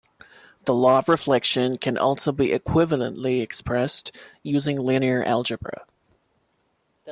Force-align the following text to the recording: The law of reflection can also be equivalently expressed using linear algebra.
The 0.65 0.73
law 0.73 0.97
of 0.97 1.07
reflection 1.09 1.77
can 1.77 1.95
also 1.95 2.31
be 2.31 2.47
equivalently 2.47 3.43
expressed 3.43 4.11
using 4.41 4.79
linear 4.79 5.23
algebra. 5.23 5.85